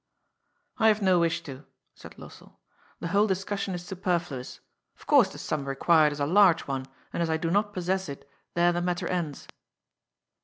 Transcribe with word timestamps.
"I 0.79 0.87
have 0.87 1.03
no 1.03 1.19
wish 1.19 1.43
to," 1.43 1.63
said 1.93 2.13
Lossell." 2.17 2.55
The 3.01 3.09
whole 3.09 3.27
dis 3.27 3.45
cussion 3.45 3.75
is 3.75 3.85
superfluous. 3.85 4.59
Of 4.97 5.05
course 5.05 5.31
the 5.31 5.37
sum 5.37 5.65
required 5.65 6.11
is 6.11 6.19
a 6.19 6.25
large 6.25 6.65
que, 6.65 6.73
and 6.73 6.87
as 7.21 7.29
I 7.29 7.37
do 7.37 7.51
not 7.51 7.71
possess 7.71 8.09
it, 8.09 8.27
there 8.55 8.71
the 8.73 8.81
matter 8.81 9.07
ends." 9.07 9.47